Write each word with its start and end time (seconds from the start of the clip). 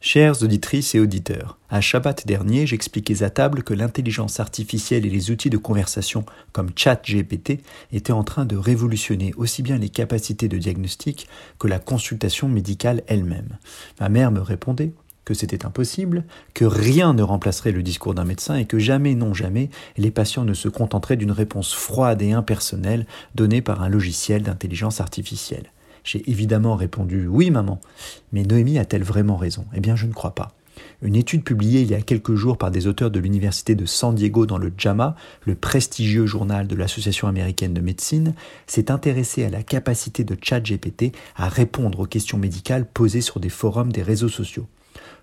Chères 0.00 0.44
auditrices 0.44 0.94
et 0.94 1.00
auditeurs, 1.00 1.58
à 1.70 1.80
Shabbat 1.80 2.24
dernier, 2.24 2.68
j'expliquais 2.68 3.24
à 3.24 3.30
table 3.30 3.64
que 3.64 3.74
l'intelligence 3.74 4.38
artificielle 4.38 5.04
et 5.04 5.10
les 5.10 5.32
outils 5.32 5.50
de 5.50 5.56
conversation 5.56 6.24
comme 6.52 6.70
ChatGPT 6.76 7.64
étaient 7.90 8.12
en 8.12 8.22
train 8.22 8.44
de 8.44 8.56
révolutionner 8.56 9.34
aussi 9.36 9.60
bien 9.60 9.76
les 9.76 9.88
capacités 9.88 10.46
de 10.46 10.56
diagnostic 10.56 11.26
que 11.58 11.66
la 11.66 11.80
consultation 11.80 12.48
médicale 12.48 13.02
elle-même. 13.08 13.58
Ma 13.98 14.08
mère 14.08 14.30
me 14.30 14.40
répondait 14.40 14.92
que 15.24 15.34
c'était 15.34 15.66
impossible, 15.66 16.22
que 16.54 16.64
rien 16.64 17.12
ne 17.12 17.24
remplacerait 17.24 17.72
le 17.72 17.82
discours 17.82 18.14
d'un 18.14 18.24
médecin 18.24 18.54
et 18.54 18.66
que 18.66 18.78
jamais, 18.78 19.16
non 19.16 19.34
jamais, 19.34 19.68
les 19.96 20.12
patients 20.12 20.44
ne 20.44 20.54
se 20.54 20.68
contenteraient 20.68 21.16
d'une 21.16 21.32
réponse 21.32 21.74
froide 21.74 22.22
et 22.22 22.30
impersonnelle 22.30 23.04
donnée 23.34 23.62
par 23.62 23.82
un 23.82 23.88
logiciel 23.88 24.44
d'intelligence 24.44 25.00
artificielle. 25.00 25.72
J'ai 26.10 26.22
évidemment 26.30 26.74
répondu 26.74 27.26
oui 27.26 27.50
maman. 27.50 27.82
Mais 28.32 28.42
Noémie 28.42 28.78
a-t-elle 28.78 29.02
vraiment 29.02 29.36
raison? 29.36 29.66
Eh 29.74 29.80
bien 29.80 29.94
je 29.94 30.06
ne 30.06 30.14
crois 30.14 30.34
pas. 30.34 30.54
Une 31.02 31.16
étude 31.16 31.44
publiée 31.44 31.82
il 31.82 31.90
y 31.90 31.94
a 31.94 32.00
quelques 32.00 32.34
jours 32.34 32.56
par 32.56 32.70
des 32.70 32.86
auteurs 32.86 33.10
de 33.10 33.20
l'Université 33.20 33.74
de 33.74 33.84
San 33.84 34.14
Diego 34.14 34.46
dans 34.46 34.56
le 34.56 34.72
JAMA, 34.74 35.16
le 35.44 35.54
prestigieux 35.54 36.24
journal 36.24 36.66
de 36.66 36.76
l'Association 36.76 37.28
américaine 37.28 37.74
de 37.74 37.82
médecine, 37.82 38.32
s'est 38.66 38.90
intéressée 38.90 39.44
à 39.44 39.50
la 39.50 39.62
capacité 39.62 40.24
de 40.24 40.34
ChatGPT 40.40 41.14
à 41.36 41.50
répondre 41.50 42.00
aux 42.00 42.06
questions 42.06 42.38
médicales 42.38 42.86
posées 42.86 43.20
sur 43.20 43.38
des 43.38 43.50
forums 43.50 43.92
des 43.92 44.02
réseaux 44.02 44.30
sociaux. 44.30 44.66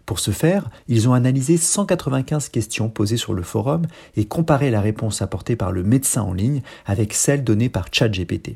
Pour 0.06 0.20
ce 0.20 0.30
faire, 0.30 0.70
ils 0.88 1.10
ont 1.10 1.14
analysé 1.14 1.58
195 1.58 2.50
questions 2.50 2.90
posées 2.90 3.18
sur 3.18 3.34
le 3.34 3.42
forum 3.42 3.88
et 4.16 4.26
comparé 4.26 4.70
la 4.70 4.82
réponse 4.82 5.24
apportée 5.24 5.56
par 5.56 5.72
le 5.72 5.82
médecin 5.82 6.22
en 6.22 6.34
ligne 6.34 6.62
avec 6.86 7.14
celle 7.14 7.44
donnée 7.44 7.70
par 7.70 7.88
ChatGPT. 7.92 8.56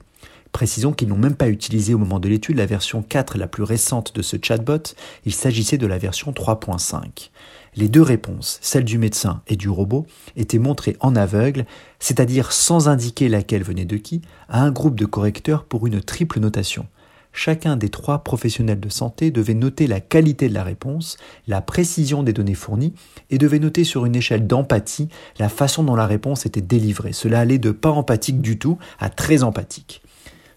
Précisons 0.51 0.93
qu'ils 0.93 1.07
n'ont 1.07 1.17
même 1.17 1.35
pas 1.35 1.49
utilisé 1.49 1.93
au 1.93 1.97
moment 1.97 2.19
de 2.19 2.27
l'étude 2.27 2.57
la 2.57 2.65
version 2.65 3.01
4 3.01 3.37
la 3.37 3.47
plus 3.47 3.63
récente 3.63 4.15
de 4.15 4.21
ce 4.21 4.37
chatbot, 4.41 4.95
il 5.25 5.33
s'agissait 5.33 5.77
de 5.77 5.87
la 5.87 5.97
version 5.97 6.31
3.5. 6.31 7.29
Les 7.75 7.87
deux 7.87 8.01
réponses, 8.01 8.57
celle 8.61 8.83
du 8.83 8.97
médecin 8.97 9.41
et 9.47 9.55
du 9.55 9.69
robot, 9.69 10.07
étaient 10.35 10.59
montrées 10.59 10.97
en 10.99 11.15
aveugle, 11.15 11.65
c'est-à-dire 11.99 12.51
sans 12.51 12.89
indiquer 12.89 13.29
laquelle 13.29 13.63
venait 13.63 13.85
de 13.85 13.97
qui, 13.97 14.21
à 14.49 14.61
un 14.63 14.71
groupe 14.71 14.99
de 14.99 15.05
correcteurs 15.05 15.63
pour 15.65 15.85
une 15.85 16.01
triple 16.01 16.39
notation. 16.39 16.87
Chacun 17.31 17.77
des 17.77 17.89
trois 17.89 18.23
professionnels 18.23 18.79
de 18.79 18.89
santé 18.89 19.29
devait 19.29 19.53
noter 19.53 19.85
la 19.85 19.99
qualité 19.99 20.49
de 20.49 20.53
la 20.53 20.63
réponse, 20.63 21.17
la 21.47 21.61
précision 21.61 22.23
des 22.23 22.33
données 22.33 22.55
fournies 22.55 22.93
et 23.29 23.37
devait 23.37 23.59
noter 23.59 23.83
sur 23.83 24.05
une 24.05 24.15
échelle 24.15 24.47
d'empathie 24.47 25.09
la 25.37 25.47
façon 25.47 25.83
dont 25.83 25.95
la 25.95 26.07
réponse 26.07 26.47
était 26.47 26.59
délivrée. 26.59 27.13
Cela 27.13 27.39
allait 27.39 27.59
de 27.59 27.71
pas 27.71 27.91
empathique 27.91 28.41
du 28.41 28.57
tout 28.57 28.79
à 28.99 29.09
très 29.09 29.43
empathique. 29.43 30.01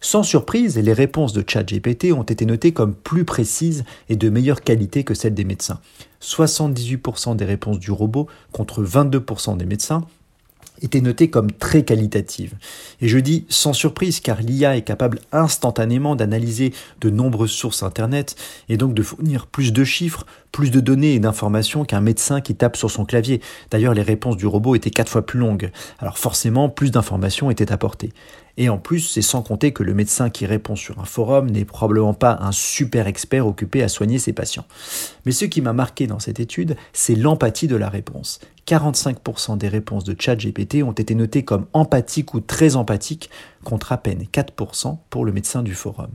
Sans 0.05 0.25
surprise, 0.25 0.77
les 0.77 0.93
réponses 0.93 1.33
de 1.33 1.45
ChatGPT 1.47 2.13
ont 2.13 2.25
été 2.25 2.45
notées 2.45 2.73
comme 2.73 2.93
plus 2.93 3.25
précises 3.25 3.85
et 4.09 4.17
de 4.17 4.29
meilleure 4.31 4.63
qualité 4.63 5.05
que 5.05 5.15
celles 5.15 5.33
des 5.33 5.45
médecins. 5.45 5.79
78% 6.21 7.37
des 7.37 7.45
réponses 7.45 7.79
du 7.79 7.93
robot 7.93 8.27
contre 8.51 8.83
22% 8.83 9.57
des 9.57 9.65
médecins 9.65 10.05
étaient 10.81 11.01
notées 11.01 11.31
comme 11.31 11.53
très 11.53 11.85
qualitatives. 11.85 12.55
Et 13.01 13.07
je 13.07 13.19
dis 13.19 13.47
sans 13.49 13.73
surprise 13.73 14.19
car 14.19 14.43
l'IA 14.43 14.77
est 14.77 14.83
capable 14.83 15.21
instantanément 15.31 16.17
d'analyser 16.17 16.73
de 17.01 17.09
nombreuses 17.09 17.53
sources 17.53 17.85
Internet 17.85 18.35
et 18.69 18.77
donc 18.77 18.95
de 18.95 19.03
fournir 19.03 19.47
plus 19.47 19.73
de 19.73 19.85
chiffres, 19.85 20.27
plus 20.51 20.73
de 20.73 20.81
données 20.81 21.15
et 21.15 21.21
d'informations 21.21 21.85
qu'un 21.85 22.01
médecin 22.01 22.41
qui 22.41 22.57
tape 22.57 22.77
sur 22.77 22.91
son 22.91 23.05
clavier. 23.05 23.41
D'ailleurs, 23.71 23.95
les 23.95 24.03
réponses 24.03 24.37
du 24.37 24.47
robot 24.47 24.75
étaient 24.75 24.91
quatre 24.91 25.11
fois 25.11 25.25
plus 25.25 25.39
longues. 25.39 25.71
Alors 26.01 26.19
forcément, 26.19 26.69
plus 26.69 26.91
d'informations 26.91 27.51
étaient 27.51 27.71
apportées. 27.71 28.11
Et 28.57 28.69
en 28.69 28.79
plus, 28.79 29.01
c'est 29.01 29.23
sans 29.23 29.43
compter 29.43 29.73
que 29.73 29.83
le 29.83 29.95
médecin 29.95 30.31
qui 30.31 30.47
répond 30.47 30.77
sur 30.77 30.99
un 30.99 31.05
forum 31.05 31.51
n'est 31.51 31.65
probablement 31.65 32.15
pas 32.15 32.39
un 32.41 32.53
super 32.53 33.07
expert 33.07 33.47
occupé 33.47 33.83
à 33.83 33.89
soigner 33.89 34.19
ses 34.19 34.33
patients. 34.33 34.67
Mais 35.25 35.33
ce 35.33 35.45
qui 35.45 35.63
m'a 35.63 35.73
marqué 35.73 36.07
dans 36.07 36.19
cette 36.19 36.41
étude, 36.41 36.77
c'est 36.93 37.15
l'empathie 37.15 37.69
de 37.69 37.77
la 37.77 37.89
réponse. 37.89 38.41
45% 38.67 39.59
des 39.59 39.69
réponses 39.69 40.05
de 40.05 40.15
ChatGPT 40.19 40.83
ont 40.83 40.93
été 40.93 41.15
notées 41.15 41.45
comme 41.45 41.67
empathiques 41.73 42.35
ou 42.35 42.41
très 42.41 42.77
empathiques, 42.77 43.31
contre 43.65 43.93
à 43.93 43.99
peine 43.99 44.27
4% 44.33 44.99
pour 45.11 45.25
le 45.25 45.33
médecin 45.33 45.63
du 45.63 45.75
forum. 45.75 46.11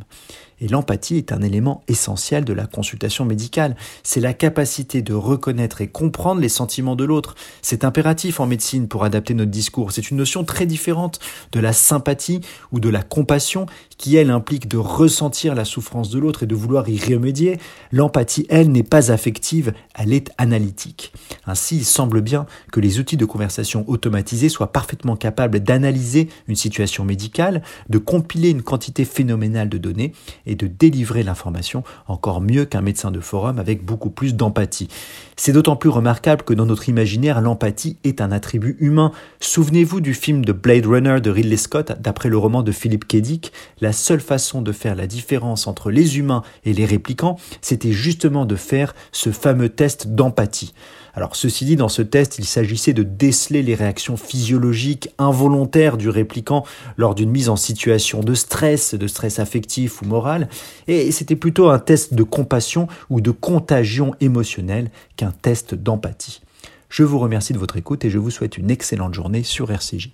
Et 0.59 0.68
l'empathie 0.68 1.18
est 1.18 1.31
un 1.31 1.41
élément 1.41 1.84
essentiel 1.88 2.44
de 2.44 2.53
la 2.53 2.66
consultation 2.66 3.25
médicale. 3.25 3.75
C'est 4.03 4.19
la 4.19 4.34
capacité 4.34 5.01
de 5.01 5.13
reconnaître 5.13 5.81
et 5.81 5.88
comprendre 5.88 6.41
les 6.41 6.50
sentiments 6.50 6.95
de 6.95 7.03
l'autre. 7.03 7.35
C'est 7.62 7.84
impératif 7.84 8.40
en 8.40 8.47
médecine 8.47 8.88
pour 8.88 9.03
adapter 9.03 9.35
notre 9.35 9.51
discours. 9.51 9.91
C'est 9.91 10.09
une 10.09 10.17
notion 10.17 10.44
très 10.44 10.66
différente 10.66 11.19
de 11.51 11.59
la 11.59 11.73
sympathie 11.73 12.41
ou 12.72 12.79
de 12.79 12.90
la 12.90 13.03
compassion 13.03 13.67
qui, 13.97 14.16
elle, 14.16 14.31
implique 14.31 14.67
de 14.67 14.78
ressentir 14.78 15.53
la 15.53 15.66
souffrance 15.66 16.09
de 16.09 16.19
l'autre 16.19 16.44
et 16.44 16.47
de 16.47 16.56
vouloir 16.56 16.90
y 16.90 16.97
remédier. 17.00 17.59
L'empathie, 17.91 18.46
elle, 18.50 18.72
n'est 18.72 18.84
pas 18.84 19.12
affective, 19.12 19.73
elle 19.96 20.13
est 20.13 20.31
analytique. 20.38 21.13
Ainsi, 21.47 21.78
il 21.78 21.85
semble 21.85 22.22
bien 22.22 22.46
que 22.72 22.80
les 22.80 23.00
outils 23.00 23.18
de 23.18 23.25
conversation 23.25 23.85
automatisés 23.88 24.50
soient 24.50 24.72
parfaitement 24.72 25.16
capables 25.16 25.59
d'analyser 25.62 26.30
une 26.47 26.56
situation 26.56 27.06
médicale, 27.06 27.63
de 27.90 27.97
compiler 27.97 28.50
une 28.50 28.62
quantité 28.62 29.06
phénoménale 29.06 29.69
de 29.69 29.78
données 29.78 30.13
et 30.46 30.56
de 30.56 30.68
délivrer 30.68 31.24
l'information 31.24 31.84
encore 32.08 32.41
mieux 32.41 32.66
qu'un 32.66 32.81
médecin 32.81 33.12
de 33.12 33.19
forum 33.19 33.59
avec 33.59 33.84
beaucoup 33.84 34.09
plus 34.09 34.35
d'empathie. 34.35 34.90
C'est 35.35 35.53
d'autant 35.53 35.75
plus 35.75 35.90
remarquable 35.90 36.44
que 36.44 36.53
dans 36.53 36.66
notre 36.66 36.90
imaginaire, 36.90 37.41
l'empathie 37.41 37.97
est 38.03 38.22
un 38.22 38.31
attribut 38.31 38.75
humain. 38.79 39.12
Souvenez-vous 39.40 40.02
du 40.02 40.14
film 40.14 40.44
de 40.44 40.52
Blade 40.52 40.85
Runner 40.85 41.22
de 41.22 41.29
Ridley 41.29 41.58
Scott, 41.58 41.94
d'après 42.00 42.29
le 42.29 42.38
roman 42.38 42.64
de 42.64 42.72
Philip 42.72 43.08
K. 43.08 43.18
Dick, 43.18 43.53
la 43.79 43.94
seule 43.94 44.19
façon 44.19 44.62
de 44.62 44.72
faire 44.72 44.96
la 44.96 45.08
différence 45.08 45.68
entre 45.68 45.91
les 45.91 46.18
humains 46.18 46.41
et 46.66 46.74
les 46.74 46.85
réplicants, 46.85 47.38
c'était 47.62 47.91
justement 47.91 48.46
de 48.46 48.56
faire 48.56 48.96
ce 49.12 49.31
fameux 49.31 49.69
test 49.69 50.08
d'empathie. 50.08 50.74
Alors 51.17 51.35
ceci 51.35 51.66
dit, 51.66 51.75
dans 51.75 51.89
ce 51.89 52.03
test, 52.03 52.38
il 52.38 52.45
s'agissait 52.45 52.94
de 52.94 53.01
déceler 53.01 53.63
les 53.63 53.73
réactions 53.73 54.17
physiologiques 54.17 55.09
involontaires 55.17 55.97
du 55.97 56.09
répliquant 56.09 56.63
lors 56.95 57.16
d'une 57.16 57.31
mise 57.31 57.50
en 57.50 57.55
situation 57.55 58.19
de 58.19 58.35
stress, 58.35 58.94
de 58.94 59.07
stress 59.07 59.39
affectif 59.39 60.03
ou 60.03 60.05
moral, 60.05 60.47
et 60.88 61.11
c'était 61.11 61.35
plutôt 61.35 61.69
un 61.69 61.79
test 61.79 62.13
de 62.13 62.22
compassion 62.22 62.88
ou 63.09 63.19
de 63.19 63.31
contagion 63.31 64.13
émotionnelle 64.22 64.91
qu'un 65.16 65.31
test 65.31 65.73
d'empathie. 65.73 66.41
Je 66.88 67.01
vous 67.01 67.17
remercie 67.17 67.51
de 67.51 67.57
votre 67.57 67.78
écoute 67.78 68.05
et 68.05 68.11
je 68.11 68.19
vous 68.19 68.29
souhaite 68.29 68.59
une 68.59 68.69
excellente 68.69 69.16
journée 69.16 69.41
sur 69.41 69.72
RCJ. 69.72 70.11